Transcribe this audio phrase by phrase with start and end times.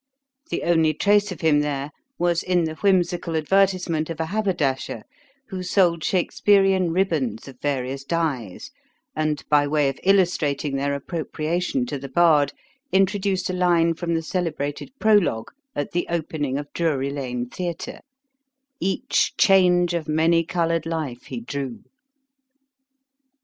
[0.49, 5.03] The only trace of him there, was in the whimsical advertisement of a haberdasher,
[5.49, 8.71] who sold Shakspearian ribbands of various dyes;
[9.15, 12.51] and, by way of illustrating their appropriation to the bard,
[12.91, 17.99] introduced a line from the celebrated Prologue at the opening of Drury lane theatre:
[18.79, 21.83] 'Each change of many colour'd life he drew.'